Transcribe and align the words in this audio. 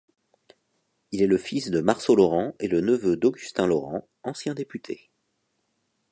Il 1.11 1.21
est 1.21 1.27
le 1.27 1.37
fils 1.37 1.69
de 1.69 1.79
Marceau 1.79 2.15
Laurent 2.15 2.55
et 2.59 2.67
le 2.67 2.81
neveu 2.81 3.15
d'Augustin 3.17 3.67
Laurent, 3.67 4.07
anciens 4.23 4.55
députés. 4.55 5.11